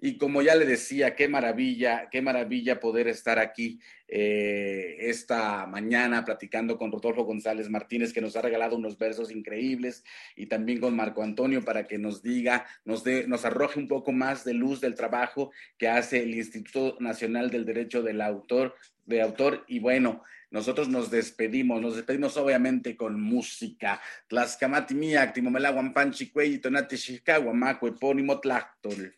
[0.00, 6.24] Y como ya le decía, qué maravilla, qué maravilla poder estar aquí eh, esta mañana
[6.24, 10.04] platicando con Rodolfo González Martínez, que nos ha regalado unos versos increíbles,
[10.36, 14.12] y también con Marco Antonio para que nos diga, nos, dé, nos arroje un poco
[14.12, 19.20] más de luz del trabajo que hace el Instituto Nacional del Derecho del Autor, de
[19.20, 19.64] Autor.
[19.66, 24.00] Y bueno, nosotros nos despedimos, nos despedimos obviamente con música.
[24.28, 29.17] Tlaxcamati miak, timomelaguan panchicuey, tonati xicagua, macue, pónimo tlactol.